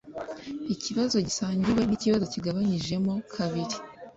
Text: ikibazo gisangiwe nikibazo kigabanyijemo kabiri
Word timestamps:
ikibazo 0.73 1.15
gisangiwe 1.27 1.81
nikibazo 1.85 2.25
kigabanyijemo 2.33 3.13
kabiri 3.35 3.75